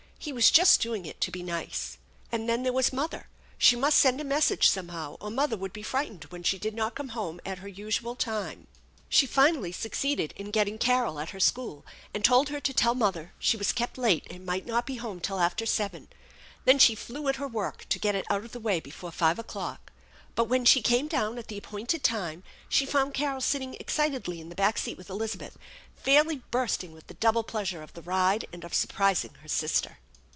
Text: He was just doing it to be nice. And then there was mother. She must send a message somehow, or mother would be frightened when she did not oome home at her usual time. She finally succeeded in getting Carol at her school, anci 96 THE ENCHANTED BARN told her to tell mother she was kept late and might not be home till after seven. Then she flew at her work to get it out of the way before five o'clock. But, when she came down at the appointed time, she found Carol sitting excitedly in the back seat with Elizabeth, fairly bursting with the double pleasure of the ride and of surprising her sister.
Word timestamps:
He 0.21 0.31
was 0.31 0.51
just 0.51 0.81
doing 0.81 1.07
it 1.07 1.19
to 1.21 1.31
be 1.31 1.41
nice. 1.41 1.97
And 2.31 2.47
then 2.47 2.61
there 2.61 2.71
was 2.71 2.93
mother. 2.93 3.27
She 3.57 3.75
must 3.75 3.97
send 3.97 4.21
a 4.21 4.23
message 4.23 4.69
somehow, 4.69 5.17
or 5.19 5.31
mother 5.31 5.57
would 5.57 5.73
be 5.73 5.81
frightened 5.81 6.25
when 6.25 6.43
she 6.43 6.59
did 6.59 6.75
not 6.75 6.93
oome 6.97 7.09
home 7.09 7.41
at 7.43 7.57
her 7.57 7.67
usual 7.67 8.15
time. 8.15 8.67
She 9.09 9.25
finally 9.25 9.71
succeeded 9.71 10.31
in 10.37 10.51
getting 10.51 10.77
Carol 10.77 11.19
at 11.19 11.31
her 11.31 11.39
school, 11.39 11.83
anci 12.13 12.13
96 12.13 12.13
THE 12.13 12.17
ENCHANTED 12.17 12.33
BARN 12.33 12.35
told 12.37 12.49
her 12.49 12.59
to 12.59 12.71
tell 12.75 12.93
mother 12.93 13.33
she 13.39 13.57
was 13.57 13.71
kept 13.71 13.97
late 13.97 14.27
and 14.29 14.45
might 14.45 14.67
not 14.67 14.85
be 14.85 14.97
home 14.97 15.19
till 15.21 15.39
after 15.39 15.65
seven. 15.65 16.07
Then 16.65 16.77
she 16.77 16.93
flew 16.93 17.27
at 17.27 17.37
her 17.37 17.47
work 17.47 17.87
to 17.89 17.97
get 17.97 18.13
it 18.13 18.27
out 18.29 18.45
of 18.45 18.51
the 18.51 18.59
way 18.59 18.79
before 18.79 19.11
five 19.11 19.39
o'clock. 19.39 19.91
But, 20.35 20.43
when 20.47 20.65
she 20.65 20.83
came 20.83 21.07
down 21.07 21.39
at 21.39 21.47
the 21.47 21.57
appointed 21.57 22.03
time, 22.03 22.43
she 22.69 22.85
found 22.85 23.15
Carol 23.15 23.41
sitting 23.41 23.73
excitedly 23.79 24.39
in 24.39 24.49
the 24.49 24.55
back 24.55 24.77
seat 24.77 24.99
with 24.99 25.09
Elizabeth, 25.09 25.57
fairly 25.95 26.43
bursting 26.51 26.91
with 26.91 27.07
the 27.07 27.15
double 27.15 27.41
pleasure 27.41 27.81
of 27.81 27.93
the 27.93 28.03
ride 28.03 28.45
and 28.53 28.63
of 28.63 28.75
surprising 28.75 29.33
her 29.41 29.47
sister. 29.47 29.97